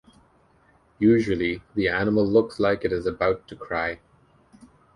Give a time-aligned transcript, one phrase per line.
[0.97, 3.99] Usually, the animal looks like it is about to cry.